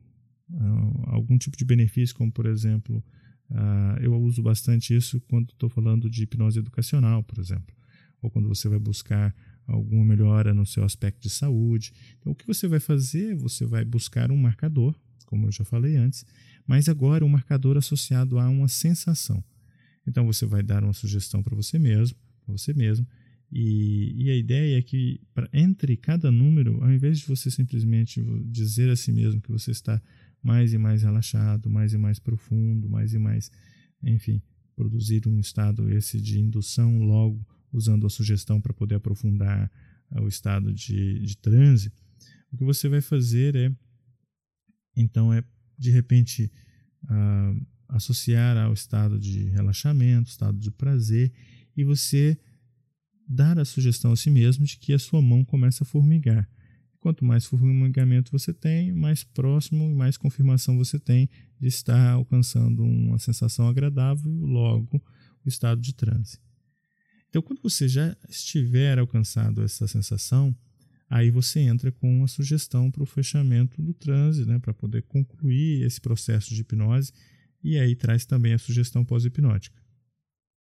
uh, 0.52 1.04
algum 1.08 1.38
tipo 1.38 1.58
de 1.58 1.66
benefício, 1.66 2.16
como 2.16 2.32
por 2.32 2.46
exemplo, 2.46 3.04
uh, 3.52 4.00
eu 4.02 4.14
uso 4.16 4.42
bastante 4.42 4.96
isso 4.96 5.20
quando 5.22 5.52
estou 5.52 5.70
falando 5.70 6.10
de 6.10 6.24
hipnose 6.24 6.60
educacional, 6.60 7.24
por 7.24 7.40
exemplo, 7.40 7.76
ou 8.22 8.30
quando 8.30 8.48
você 8.48 8.68
vai 8.68 8.80
buscar 8.80 9.36
alguma 9.68 10.04
melhora 10.04 10.54
no 10.54 10.66
seu 10.66 10.84
aspecto 10.84 11.22
de 11.22 11.30
saúde. 11.30 11.94
Então, 12.20 12.32
o 12.32 12.36
que 12.36 12.48
você 12.48 12.68
vai 12.68 12.80
fazer? 12.80 13.36
Você 13.36 13.66
vai 13.66 13.86
buscar 13.86 14.32
um 14.32 14.38
marcador, 14.38 14.96
como 15.26 15.46
eu 15.48 15.52
já 15.52 15.64
falei 15.64 15.96
antes, 15.96 16.26
mas 16.66 16.90
agora 16.90 17.24
um 17.24 17.30
marcador 17.30 17.78
associado 17.78 18.40
a 18.40 18.50
uma 18.50 18.68
sensação. 18.68 19.44
Então, 20.08 20.26
você 20.26 20.46
vai 20.46 20.64
dar 20.64 20.84
uma 20.84 20.94
sugestão 20.94 21.44
para 21.44 21.56
você 21.56 21.78
mesmo, 21.78 22.18
para 22.44 22.58
você 22.58 22.74
mesmo, 22.74 23.06
e, 23.52 24.26
e, 24.26 24.30
a 24.30 24.36
ideia 24.36 24.78
é 24.78 24.82
que 24.82 25.20
pra, 25.34 25.50
entre 25.52 25.98
cada 25.98 26.32
número, 26.32 26.84
ao 26.84 26.92
invés 26.92 27.20
de 27.20 27.26
você 27.26 27.50
simplesmente 27.50 28.24
dizer 28.46 28.90
a 28.90 28.96
si 28.96 29.12
mesmo 29.12 29.42
que 29.42 29.52
você 29.52 29.72
está 29.72 30.02
mais 30.42 30.72
e 30.72 30.78
mais 30.78 31.02
relaxado, 31.02 31.70
mais 31.70 31.94
e 31.94 31.98
mais 31.98 32.20
profundo, 32.20 32.88
mais 32.88 33.14
e 33.14 33.18
mais, 33.18 33.52
enfim, 34.04 34.42
produzir 34.76 35.28
um 35.28 35.40
estado 35.40 35.90
esse 35.90 36.22
de 36.22 36.40
indução 36.40 37.00
logo 37.00 37.46
usando 37.74 38.06
a 38.06 38.10
sugestão 38.10 38.62
para 38.62 38.74
poder 38.74 38.96
aprofundar 38.96 39.70
uh, 40.12 40.22
o 40.22 40.28
estado 40.28 40.72
de, 40.72 41.20
de 41.20 41.38
transe, 41.38 41.92
o 42.52 42.58
que 42.58 42.64
você 42.64 42.88
vai 42.88 43.02
fazer 43.02 43.56
é, 43.56 43.72
então, 44.96 45.34
é 45.34 45.44
de 45.78 45.92
repente 45.92 46.52
uh, 47.06 47.68
associar 47.88 48.58
ao 48.58 48.74
estado 48.74 49.20
de 49.20 49.46
relaxamento, 49.50 50.30
estado 50.30 50.58
de 50.58 50.72
prazer, 50.72 51.32
e 51.76 51.84
você 51.84 52.38
dar 53.30 53.60
a 53.60 53.66
sugestão 53.66 54.12
a 54.12 54.16
si 54.16 54.32
mesmo 54.32 54.66
de 54.66 54.78
que 54.78 54.92
a 54.92 54.98
sua 55.00 55.22
mão 55.22 55.46
começa 55.46 55.84
a 55.84 55.88
formigar. 55.88 56.50
Quanto 57.00 57.24
mais 57.24 57.46
formigamento 57.46 58.32
você 58.32 58.52
tem, 58.52 58.92
mais 58.92 59.24
próximo 59.24 59.90
e 59.90 59.94
mais 59.94 60.18
confirmação 60.18 60.78
você 60.78 61.00
tem 61.00 61.30
de 61.60 61.68
estar 61.68 62.12
alcançando 62.12 62.84
uma 62.84 63.20
sensação 63.20 63.68
agradável, 63.68 64.30
logo 64.30 65.02
o 65.46 65.48
estado 65.48 65.80
de 65.80 65.94
transe. 65.94 66.40
Então, 67.30 67.42
quando 67.42 67.62
você 67.62 67.88
já 67.88 68.18
estiver 68.28 68.98
alcançado 68.98 69.62
essa 69.62 69.88
sensação, 69.88 70.54
aí 71.08 71.30
você 71.30 71.60
entra 71.60 71.92
com 71.92 72.18
uma 72.18 72.28
sugestão 72.28 72.90
para 72.90 73.04
o 73.04 73.06
fechamento 73.06 73.82
do 73.82 73.94
transe, 73.94 74.46
né, 74.46 74.58
para 74.58 74.74
poder 74.74 75.04
concluir 75.04 75.84
esse 75.84 76.02
processo 76.02 76.54
de 76.54 76.62
hipnose, 76.62 77.14
e 77.64 77.78
aí 77.78 77.96
traz 77.96 78.26
também 78.26 78.54
a 78.54 78.58
sugestão 78.58 79.06
pós-hipnótica. 79.06 79.79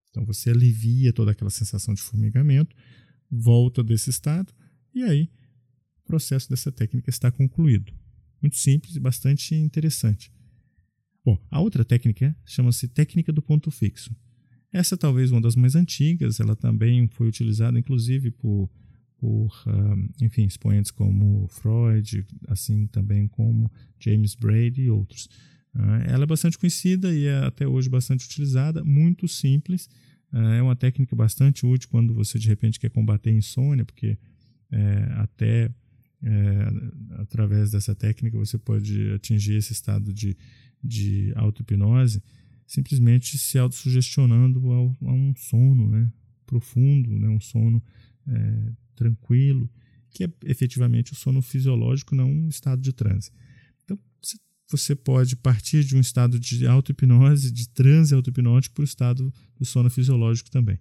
Então, 0.10 0.25
você 0.25 0.50
alivia 0.50 1.13
toda 1.13 1.32
aquela 1.32 1.50
sensação 1.50 1.94
de 1.94 2.01
formigamento, 2.01 2.75
volta 3.30 3.84
desse 3.84 4.10
estado, 4.10 4.54
e 4.94 5.04
aí 5.04 5.30
o 6.04 6.08
processo 6.08 6.50
dessa 6.50 6.72
técnica 6.72 7.10
está 7.10 7.32
concluído. 7.32 7.94
Muito 8.42 8.58
simples 8.58 8.96
e 8.96 9.00
bastante 9.00 9.54
interessante. 9.56 10.32
Bom, 11.24 11.38
a 11.51 11.60
outra 11.60 11.86
técnica 11.86 12.36
chama-se 12.46 12.88
técnica 12.88 13.32
do 13.32 13.42
ponto 13.42 13.70
fixo. 13.70 14.16
Essa 14.72 14.96
talvez 14.96 15.32
uma 15.32 15.42
das 15.42 15.56
mais 15.56 15.75
antigas, 15.75 16.39
ela 16.39 16.56
também 16.56 17.08
foi 17.08 17.28
utilizada 17.28 17.78
inclusive 17.78 18.32
por, 18.32 18.70
por 19.18 19.48
uh, 19.68 20.24
enfim, 20.24 20.46
expoentes 20.46 20.92
como 20.92 21.48
Freud, 21.50 22.25
assim 22.48 22.88
também 22.88 23.28
como 23.28 23.72
James 24.00 24.36
Brady 24.36 24.84
e 24.84 24.89
outros. 24.89 25.28
Uh, 25.76 26.04
ela 26.08 26.24
é 26.24 26.28
bastante 26.28 26.58
conhecida 26.58 27.14
e 27.14 27.26
é 27.26 27.46
até 27.46 27.68
hoje 27.68 27.90
bastante 27.90 28.26
utilizada, 28.26 28.84
muito 28.84 29.28
simples. 29.28 29.90
Uh, 30.34 30.38
é 30.38 30.62
uma 30.62 30.76
técnica 30.76 31.16
bastante 31.16 31.66
útil 31.66 31.90
quando 31.90 32.14
você 32.14 32.40
de 32.40 32.48
repente 32.48 32.80
quer 32.80 32.90
combater 32.90 33.32
insônia, 33.32 33.86
porque 33.86 34.18
é, 34.72 35.12
até 35.18 35.72
é, 36.22 37.22
através 37.22 37.72
dessa 37.72 37.96
técnica 37.96 38.38
você 38.38 38.58
pode 38.58 39.12
atingir 39.14 39.56
esse 39.56 39.74
estado 39.74 40.14
de, 40.14 40.38
de 40.84 41.34
auto-hipnose 41.36 42.22
simplesmente 42.70 43.36
se 43.38 43.58
autossugestionando 43.58 44.72
a 44.72 45.12
um 45.12 45.34
sono 45.36 45.90
né, 45.90 46.12
profundo, 46.46 47.18
né, 47.18 47.28
um 47.28 47.40
sono 47.40 47.82
é, 48.28 48.72
tranquilo, 48.96 49.68
que 50.12 50.24
é 50.24 50.30
efetivamente 50.46 51.12
o 51.12 51.16
sono 51.16 51.42
fisiológico, 51.42 52.14
não 52.14 52.30
um 52.30 52.48
estado 52.48 52.80
de 52.80 52.94
transe. 52.94 53.32
Você 54.70 54.96
pode 54.96 55.36
partir 55.36 55.84
de 55.84 55.96
um 55.96 56.00
estado 56.00 56.40
de 56.40 56.66
auto-hipnose, 56.68 57.52
de 57.52 57.68
transe 57.70 58.14
auto-hipnótico, 58.14 58.76
para 58.76 58.82
o 58.82 58.86
estado 58.86 59.34
do 59.58 59.66
sono 59.66 59.90
fisiológico 59.90 60.50
também. 60.50 60.80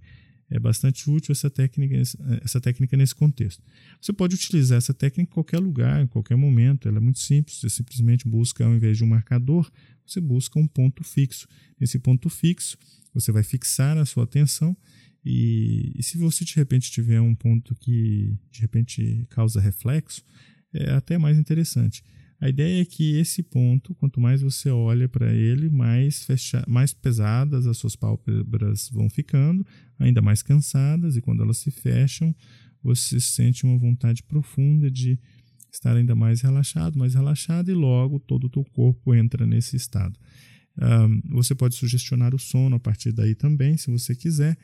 É 0.50 0.58
bastante 0.58 1.10
útil 1.10 1.32
essa 1.32 1.50
técnica, 1.50 1.94
essa 2.42 2.60
técnica 2.60 2.96
nesse 2.96 3.14
contexto. 3.14 3.62
Você 4.00 4.12
pode 4.12 4.34
utilizar 4.34 4.78
essa 4.78 4.94
técnica 4.94 5.22
em 5.22 5.34
qualquer 5.34 5.58
lugar, 5.58 6.02
em 6.02 6.06
qualquer 6.06 6.36
momento. 6.36 6.88
Ela 6.88 6.98
é 6.98 7.00
muito 7.00 7.18
simples. 7.18 7.58
Você 7.58 7.68
simplesmente 7.68 8.26
busca, 8.26 8.64
ao 8.64 8.74
invés 8.74 8.96
de 8.96 9.04
um 9.04 9.08
marcador, 9.08 9.70
você 10.06 10.20
busca 10.20 10.58
um 10.58 10.66
ponto 10.66 11.04
fixo. 11.04 11.46
Nesse 11.78 11.98
ponto 11.98 12.30
fixo, 12.30 12.78
você 13.12 13.30
vai 13.30 13.42
fixar 13.42 13.98
a 13.98 14.06
sua 14.06 14.24
atenção 14.24 14.76
e, 15.24 15.92
e, 15.94 16.02
se 16.02 16.16
você 16.16 16.44
de 16.44 16.54
repente 16.54 16.90
tiver 16.90 17.20
um 17.20 17.34
ponto 17.34 17.74
que 17.74 18.34
de 18.50 18.60
repente 18.60 19.26
causa 19.28 19.60
reflexo, 19.60 20.22
é 20.72 20.92
até 20.92 21.18
mais 21.18 21.38
interessante. 21.38 22.02
A 22.40 22.48
ideia 22.48 22.82
é 22.82 22.84
que 22.84 23.16
esse 23.16 23.42
ponto, 23.42 23.94
quanto 23.96 24.20
mais 24.20 24.42
você 24.42 24.70
olha 24.70 25.08
para 25.08 25.32
ele, 25.32 25.68
mais, 25.68 26.24
fecha, 26.24 26.64
mais 26.68 26.94
pesadas 26.94 27.66
as 27.66 27.76
suas 27.76 27.96
pálpebras 27.96 28.88
vão 28.90 29.10
ficando, 29.10 29.66
ainda 29.98 30.22
mais 30.22 30.40
cansadas, 30.40 31.16
e 31.16 31.20
quando 31.20 31.42
elas 31.42 31.58
se 31.58 31.70
fecham, 31.70 32.34
você 32.82 33.18
sente 33.18 33.64
uma 33.64 33.76
vontade 33.76 34.22
profunda 34.22 34.88
de 34.88 35.18
estar 35.72 35.96
ainda 35.96 36.14
mais 36.14 36.40
relaxado, 36.40 36.96
mais 36.96 37.14
relaxado, 37.14 37.70
e 37.70 37.74
logo 37.74 38.20
todo 38.20 38.44
o 38.44 38.48
teu 38.50 38.64
corpo 38.64 39.14
entra 39.14 39.44
nesse 39.44 39.74
estado. 39.76 40.18
Um, 40.80 41.20
você 41.30 41.56
pode 41.56 41.74
sugestionar 41.74 42.34
o 42.36 42.38
sono 42.38 42.76
a 42.76 42.80
partir 42.80 43.10
daí 43.10 43.34
também, 43.34 43.76
se 43.76 43.90
você 43.90 44.14
quiser. 44.14 44.56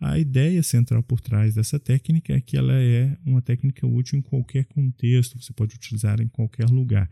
A 0.00 0.18
ideia 0.18 0.62
central 0.62 1.02
por 1.02 1.20
trás 1.20 1.54
dessa 1.54 1.78
técnica 1.78 2.32
é 2.32 2.40
que 2.40 2.56
ela 2.56 2.72
é 2.72 3.16
uma 3.26 3.42
técnica 3.42 3.86
útil 3.86 4.18
em 4.18 4.22
qualquer 4.22 4.64
contexto, 4.66 5.40
você 5.40 5.52
pode 5.52 5.74
utilizar 5.74 6.20
em 6.20 6.28
qualquer 6.28 6.68
lugar. 6.68 7.10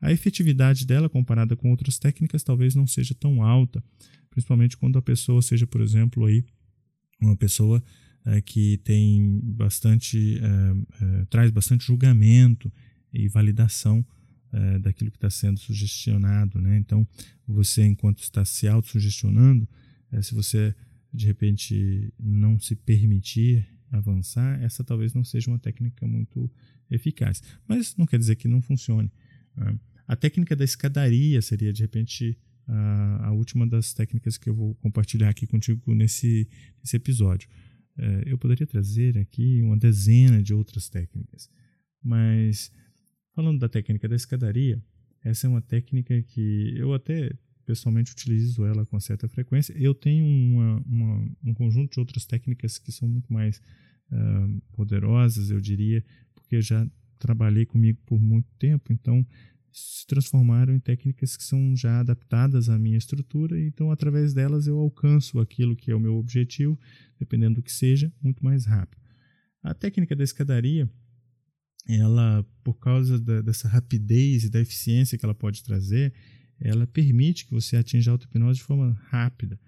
A 0.00 0.12
efetividade 0.12 0.86
dela, 0.86 1.08
comparada 1.08 1.56
com 1.56 1.70
outras 1.70 1.98
técnicas, 1.98 2.42
talvez 2.42 2.74
não 2.74 2.86
seja 2.86 3.14
tão 3.14 3.42
alta, 3.42 3.82
principalmente 4.30 4.76
quando 4.76 4.98
a 4.98 5.02
pessoa 5.02 5.40
seja, 5.40 5.66
por 5.66 5.80
exemplo, 5.80 6.26
aí, 6.26 6.44
uma 7.22 7.34
pessoa 7.34 7.82
é, 8.26 8.42
que 8.42 8.76
tem 8.78 9.40
bastante, 9.42 10.38
é, 10.38 11.04
é, 11.04 11.24
traz 11.26 11.50
bastante 11.50 11.86
julgamento 11.86 12.70
e 13.10 13.28
validação 13.28 14.04
é, 14.52 14.78
daquilo 14.78 15.10
que 15.10 15.16
está 15.16 15.30
sendo 15.30 15.58
sugestionado. 15.58 16.60
Né? 16.60 16.76
Então, 16.76 17.06
você, 17.46 17.84
enquanto 17.86 18.22
está 18.22 18.44
se 18.44 18.68
autossugestionando, 18.68 19.66
é, 20.12 20.20
se 20.20 20.34
você 20.34 20.74
de 21.16 21.26
repente 21.26 22.12
não 22.18 22.58
se 22.58 22.76
permitir 22.76 23.66
avançar, 23.90 24.62
essa 24.62 24.84
talvez 24.84 25.14
não 25.14 25.24
seja 25.24 25.50
uma 25.50 25.58
técnica 25.58 26.06
muito 26.06 26.50
eficaz. 26.90 27.42
Mas 27.66 27.96
não 27.96 28.06
quer 28.06 28.18
dizer 28.18 28.36
que 28.36 28.46
não 28.46 28.60
funcione. 28.60 29.10
Né? 29.56 29.78
A 30.06 30.14
técnica 30.14 30.54
da 30.54 30.64
escadaria 30.64 31.40
seria, 31.40 31.72
de 31.72 31.82
repente, 31.82 32.38
a, 32.66 33.28
a 33.28 33.32
última 33.32 33.66
das 33.66 33.94
técnicas 33.94 34.36
que 34.36 34.48
eu 34.48 34.54
vou 34.54 34.74
compartilhar 34.76 35.30
aqui 35.30 35.46
contigo 35.46 35.94
nesse, 35.94 36.48
nesse 36.80 36.96
episódio. 36.96 37.48
É, 37.98 38.24
eu 38.26 38.36
poderia 38.36 38.66
trazer 38.66 39.16
aqui 39.16 39.62
uma 39.62 39.76
dezena 39.76 40.42
de 40.42 40.52
outras 40.52 40.88
técnicas, 40.88 41.48
mas 42.02 42.70
falando 43.34 43.58
da 43.58 43.70
técnica 43.70 44.06
da 44.06 44.14
escadaria, 44.14 44.82
essa 45.24 45.46
é 45.46 45.50
uma 45.50 45.62
técnica 45.62 46.22
que 46.22 46.74
eu 46.76 46.92
até 46.92 47.32
pessoalmente 47.66 48.12
utilizo 48.12 48.64
ela 48.64 48.86
com 48.86 48.98
certa 49.00 49.28
frequência. 49.28 49.74
Eu 49.76 49.94
tenho 49.94 50.24
uma, 50.24 50.80
uma, 50.86 51.30
um 51.44 51.52
conjunto 51.52 51.92
de 51.92 52.00
outras 52.00 52.24
técnicas 52.24 52.78
que 52.78 52.92
são 52.92 53.08
muito 53.08 53.30
mais 53.32 53.60
uh, 54.10 54.62
poderosas, 54.72 55.50
eu 55.50 55.60
diria, 55.60 56.02
porque 56.34 56.62
já 56.62 56.88
trabalhei 57.18 57.66
comigo 57.66 57.98
por 58.06 58.20
muito 58.20 58.48
tempo, 58.58 58.92
então 58.92 59.26
se 59.72 60.06
transformaram 60.06 60.74
em 60.74 60.80
técnicas 60.80 61.36
que 61.36 61.44
são 61.44 61.76
já 61.76 62.00
adaptadas 62.00 62.70
à 62.70 62.78
minha 62.78 62.96
estrutura, 62.96 63.60
então 63.60 63.90
através 63.90 64.32
delas 64.32 64.66
eu 64.66 64.78
alcanço 64.78 65.38
aquilo 65.38 65.76
que 65.76 65.90
é 65.90 65.94
o 65.94 66.00
meu 66.00 66.14
objetivo, 66.14 66.78
dependendo 67.18 67.56
do 67.56 67.62
que 67.62 67.72
seja, 67.72 68.10
muito 68.22 68.42
mais 68.42 68.64
rápido. 68.64 69.02
A 69.62 69.74
técnica 69.74 70.14
da 70.16 70.24
escadaria, 70.24 70.88
ela, 71.88 72.46
por 72.64 72.78
causa 72.78 73.18
da, 73.18 73.42
dessa 73.42 73.68
rapidez 73.68 74.44
e 74.44 74.48
da 74.48 74.60
eficiência 74.60 75.18
que 75.18 75.24
ela 75.24 75.34
pode 75.34 75.62
trazer, 75.62 76.14
ela 76.60 76.86
permite 76.86 77.46
que 77.46 77.52
você 77.52 77.76
atinja 77.76 78.10
a 78.10 78.12
auto-hipnose 78.12 78.58
de 78.58 78.64
forma 78.64 78.92
rápida. 79.08 79.58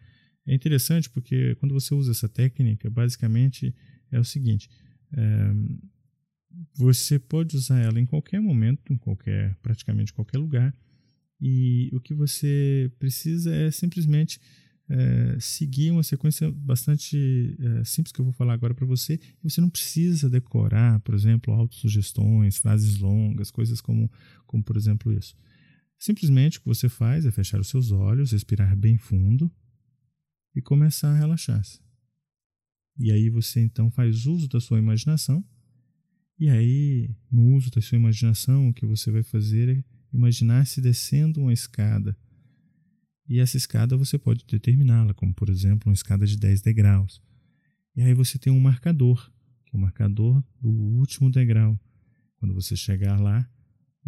É 0.47 0.55
interessante 0.55 1.11
porque 1.11 1.55
quando 1.57 1.75
você 1.75 1.95
usa 1.95 2.11
essa 2.11 2.29
técnica, 2.29 2.89
basicamente 2.89 3.75
é 4.11 4.19
o 4.19 4.25
seguinte: 4.25 4.69
é, 5.13 5.53
você 6.75 7.19
pode 7.19 7.57
usar 7.57 7.79
ela 7.81 8.01
em 8.01 8.07
qualquer 8.07 8.41
momento, 8.41 8.93
em 8.93 8.97
qualquer, 8.97 9.55
praticamente 9.63 10.13
qualquer 10.13 10.39
lugar, 10.39 10.75
e 11.41 11.91
o 11.93 12.01
que 12.01 12.15
você 12.15 12.91
precisa 12.99 13.55
é 13.55 13.71
simplesmente 13.71 14.41
é, 14.89 15.37
seguir 15.39 15.91
uma 15.91 16.03
sequência 16.03 16.51
bastante 16.51 17.57
é, 17.61 17.85
simples 17.85 18.11
que 18.11 18.21
eu 18.21 18.25
vou 18.25 18.33
falar 18.33 18.55
agora 18.55 18.75
para 18.75 18.87
você. 18.87 19.21
Você 19.43 19.61
não 19.61 19.69
precisa 19.69 20.31
decorar, 20.31 20.99
por 21.01 21.15
exemplo, 21.15 21.53
autossugestões, 21.53 22.57
frases 22.57 22.99
longas, 22.99 23.51
coisas 23.51 23.81
como, 23.81 24.11
como 24.47 24.65
por 24.65 24.77
exemplo 24.77 25.13
isso. 25.13 25.37
Simplesmente 25.99 26.59
o 26.59 26.61
que 26.61 26.69
você 26.69 26.89
faz 26.89 27.27
é 27.27 27.31
fechar 27.31 27.61
os 27.61 27.69
seus 27.69 27.91
olhos, 27.91 28.33
respirar 28.33 28.77
bem 28.77 28.97
fundo 28.97 29.51
e 30.55 30.63
começar 30.63 31.11
a 31.11 31.19
relaxar-se. 31.19 31.81
E 32.97 33.11
aí 33.11 33.29
você 33.29 33.61
então 33.61 33.91
faz 33.91 34.27
uso 34.27 34.49
da 34.49 34.61
sua 34.61 34.79
imaginação. 34.79 35.45
E 36.39 36.49
aí, 36.49 37.11
no 37.31 37.57
uso 37.57 37.71
da 37.71 37.81
sua 37.81 37.99
imaginação, 37.99 38.69
o 38.69 38.75
que 38.75 38.87
você 38.87 39.11
vai 39.11 39.25
fazer 39.25 39.69
é 39.69 39.85
imaginar-se 40.13 40.81
descendo 40.81 41.41
uma 41.41 41.53
escada. 41.53 42.17
E 43.29 43.41
essa 43.41 43.57
escada 43.57 43.97
você 43.97 44.17
pode 44.19 44.45
determiná-la, 44.47 45.13
como 45.15 45.35
por 45.35 45.51
exemplo 45.51 45.91
uma 45.91 45.95
escada 45.95 46.27
de 46.27 46.37
10 46.37 46.63
degraus. 46.63 47.21
E 47.95 48.03
aí 48.03 48.15
você 48.15 48.39
tem 48.39 48.53
um 48.53 48.61
marcador, 48.61 49.31
que 49.67 49.75
é 49.75 49.79
o 49.79 49.81
marcador 49.81 50.43
do 50.61 50.71
último 50.71 51.31
degrau. 51.31 51.79
Quando 52.37 52.55
você 52.55 52.77
chegar 52.77 53.21
lá, 53.21 53.49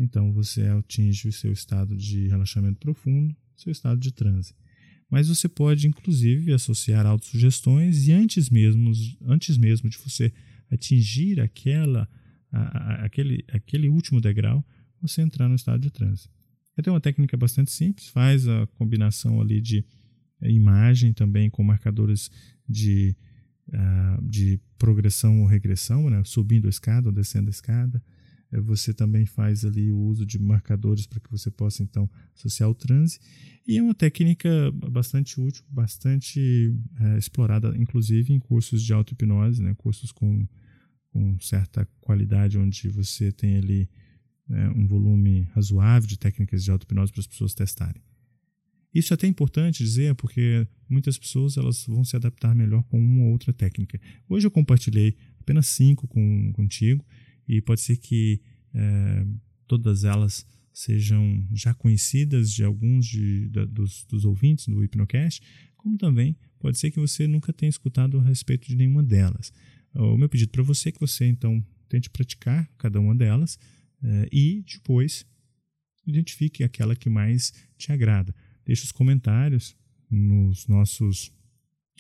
então 0.02 0.32
você 0.32 0.62
atinge 0.62 1.28
o 1.28 1.32
seu 1.32 1.52
estado 1.52 1.96
de 1.96 2.26
relaxamento 2.28 2.78
profundo, 2.78 3.36
seu 3.56 3.70
estado 3.70 4.00
de 4.00 4.12
transe. 4.12 4.54
Mas 5.10 5.28
você 5.28 5.48
pode, 5.48 5.88
inclusive, 5.88 6.52
associar 6.52 7.04
autossugestões 7.04 8.06
e 8.06 8.12
antes 8.12 8.48
mesmo, 8.48 8.92
antes 9.26 9.58
mesmo 9.58 9.90
de 9.90 9.98
você 9.98 10.32
atingir 10.70 11.40
aquela, 11.40 12.08
a, 12.52 12.60
a, 12.60 13.04
aquele, 13.04 13.44
aquele 13.52 13.88
último 13.88 14.20
degrau, 14.20 14.64
você 15.02 15.20
entrar 15.20 15.48
no 15.48 15.56
estado 15.56 15.80
de 15.80 15.90
transe. 15.90 16.28
Então, 16.78 16.92
é 16.92 16.94
uma 16.94 17.00
técnica 17.00 17.36
bastante 17.36 17.70
simples, 17.72 18.08
faz 18.08 18.46
a 18.46 18.66
combinação 18.68 19.40
ali 19.40 19.60
de 19.60 19.84
é, 20.40 20.50
imagem 20.50 21.12
também 21.12 21.50
com 21.50 21.62
marcadores 21.62 22.30
de, 22.68 23.14
uh, 23.68 24.22
de 24.22 24.60
progressão 24.78 25.40
ou 25.40 25.46
regressão, 25.46 26.08
né? 26.08 26.22
subindo 26.24 26.66
a 26.66 26.70
escada 26.70 27.08
ou 27.08 27.14
descendo 27.14 27.48
a 27.48 27.50
escada. 27.50 28.02
É, 28.52 28.60
você 28.60 28.92
também 28.92 29.26
faz 29.26 29.64
ali 29.64 29.90
o 29.90 29.98
uso 29.98 30.26
de 30.26 30.38
marcadores 30.38 31.06
para 31.06 31.20
que 31.20 31.30
você 31.30 31.50
possa 31.50 31.82
então 31.82 32.10
associar 32.34 32.68
o 32.68 32.74
transe 32.74 33.18
e 33.66 33.78
é 33.78 33.82
uma 33.82 33.94
técnica 33.94 34.48
bastante 34.90 35.40
útil, 35.40 35.62
bastante 35.68 36.74
é, 36.98 37.18
explorada, 37.18 37.72
inclusive 37.76 38.32
em 38.32 38.40
cursos 38.40 38.82
de 38.82 38.92
auto-hipnose, 38.92 39.62
né? 39.62 39.74
cursos 39.74 40.10
com, 40.10 40.44
com 41.12 41.38
certa 41.38 41.86
qualidade, 42.00 42.58
onde 42.58 42.88
você 42.88 43.30
tem 43.30 43.58
ali 43.58 43.88
é, 44.50 44.68
um 44.70 44.86
volume 44.86 45.42
razoável 45.54 46.08
de 46.08 46.18
técnicas 46.18 46.64
de 46.64 46.70
auto-hipnose 46.70 47.12
para 47.12 47.20
as 47.20 47.26
pessoas 47.26 47.54
testarem. 47.54 48.02
Isso 48.92 49.12
é 49.12 49.14
até 49.14 49.28
importante 49.28 49.84
dizer, 49.84 50.16
porque 50.16 50.66
muitas 50.88 51.16
pessoas 51.16 51.56
elas 51.56 51.86
vão 51.86 52.04
se 52.04 52.16
adaptar 52.16 52.54
melhor 52.56 52.82
com 52.84 52.98
uma 52.98 53.26
ou 53.26 53.30
outra 53.30 53.52
técnica. 53.52 54.00
Hoje 54.28 54.46
eu 54.46 54.50
compartilhei 54.50 55.16
apenas 55.38 55.68
cinco 55.68 56.08
com, 56.08 56.52
contigo, 56.54 57.04
e 57.50 57.60
pode 57.60 57.80
ser 57.80 57.96
que 57.96 58.40
é, 58.72 59.26
todas 59.66 60.04
elas 60.04 60.46
sejam 60.72 61.44
já 61.52 61.74
conhecidas 61.74 62.52
de 62.52 62.62
alguns 62.62 63.06
de, 63.06 63.48
de, 63.48 63.66
dos, 63.66 64.04
dos 64.04 64.24
ouvintes 64.24 64.68
do 64.68 64.84
Hipnocast, 64.84 65.42
como 65.76 65.98
também 65.98 66.36
pode 66.60 66.78
ser 66.78 66.92
que 66.92 67.00
você 67.00 67.26
nunca 67.26 67.52
tenha 67.52 67.68
escutado 67.68 68.20
a 68.20 68.22
respeito 68.22 68.68
de 68.68 68.76
nenhuma 68.76 69.02
delas. 69.02 69.52
O 69.92 70.16
meu 70.16 70.28
pedido 70.28 70.52
para 70.52 70.62
você 70.62 70.90
é 70.90 70.92
que 70.92 71.00
você 71.00 71.26
então 71.26 71.64
tente 71.88 72.08
praticar 72.08 72.70
cada 72.78 73.00
uma 73.00 73.16
delas 73.16 73.58
é, 74.00 74.28
e 74.30 74.62
depois 74.62 75.26
identifique 76.06 76.62
aquela 76.62 76.94
que 76.94 77.10
mais 77.10 77.52
te 77.76 77.90
agrada. 77.90 78.32
Deixe 78.64 78.84
os 78.84 78.92
comentários 78.92 79.76
nos 80.08 80.68
nossos 80.68 81.32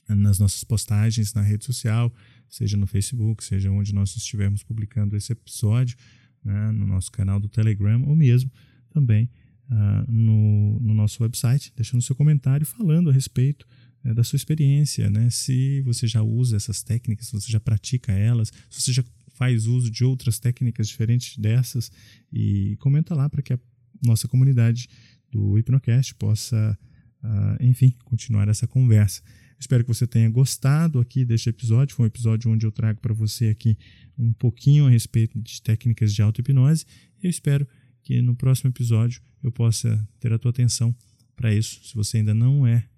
nas 0.08 0.38
nossas 0.38 0.64
postagens 0.64 1.32
na 1.34 1.42
rede 1.42 1.64
social, 1.64 2.12
seja 2.50 2.76
no 2.76 2.86
Facebook, 2.86 3.44
seja 3.44 3.70
onde 3.70 3.94
nós 3.94 4.14
estivermos 4.16 4.62
publicando 4.62 5.16
esse 5.16 5.32
episódio, 5.32 5.96
né, 6.44 6.72
no 6.72 6.86
nosso 6.86 7.10
canal 7.12 7.38
do 7.38 7.48
Telegram, 7.48 8.02
ou 8.02 8.16
mesmo 8.16 8.50
também 8.90 9.30
uh, 9.70 10.10
no, 10.10 10.80
no, 10.80 10.94
nosso 10.94 11.22
website, 11.22 11.72
deixando 11.76 12.02
seu 12.02 12.16
comentário 12.16 12.66
falando 12.66 13.08
a 13.10 13.12
respeito 13.12 13.66
uh, 14.04 14.14
da 14.14 14.24
sua 14.24 14.36
experiência, 14.36 15.08
né, 15.08 15.30
se 15.30 15.80
você 15.82 16.06
já 16.06 16.22
usa 16.22 16.56
essas 16.56 16.82
técnicas, 16.82 17.28
se 17.28 17.32
você 17.32 17.50
já 17.50 17.60
pratica 17.60 18.12
elas, 18.12 18.52
se 18.68 18.82
você 18.82 18.92
já 18.92 19.04
faz 19.34 19.66
uso 19.66 19.90
de 19.90 20.04
outras 20.04 20.38
técnicas 20.38 20.88
diferentes 20.88 21.38
dessas, 21.38 21.90
e 22.32 22.76
comenta 22.80 23.14
lá 23.14 23.28
para 23.28 23.40
que 23.40 23.52
a 23.52 23.58
nossa 24.04 24.28
comunidade 24.28 24.88
do 25.30 25.58
Hipnocast 25.58 26.14
possa, 26.16 26.78
uh, 27.22 27.64
enfim, 27.64 27.94
continuar 28.04 28.48
essa 28.48 28.66
conversa. 28.66 29.22
Espero 29.60 29.84
que 29.84 29.88
você 29.88 30.06
tenha 30.06 30.30
gostado 30.30 30.98
aqui 30.98 31.22
deste 31.22 31.50
episódio. 31.50 31.94
Foi 31.94 32.04
um 32.04 32.06
episódio 32.06 32.50
onde 32.50 32.64
eu 32.64 32.72
trago 32.72 32.98
para 32.98 33.12
você 33.12 33.48
aqui 33.48 33.76
um 34.18 34.32
pouquinho 34.32 34.86
a 34.86 34.90
respeito 34.90 35.38
de 35.38 35.60
técnicas 35.60 36.14
de 36.14 36.22
auto-hipnose. 36.22 36.86
Eu 37.22 37.28
espero 37.28 37.68
que 38.02 38.22
no 38.22 38.34
próximo 38.34 38.70
episódio 38.70 39.20
eu 39.42 39.52
possa 39.52 40.08
ter 40.18 40.32
a 40.32 40.38
tua 40.38 40.50
atenção 40.50 40.96
para 41.36 41.54
isso. 41.54 41.84
Se 41.84 41.94
você 41.94 42.16
ainda 42.16 42.32
não 42.32 42.66
é 42.66 42.88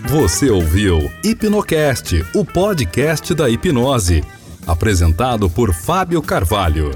Você 0.08 0.50
ouviu 0.50 1.10
Hipnocast, 1.24 2.24
o 2.34 2.44
podcast 2.44 3.34
da 3.34 3.48
hipnose. 3.48 4.22
Apresentado 4.66 5.48
por 5.48 5.72
Fábio 5.72 6.20
Carvalho. 6.20 6.90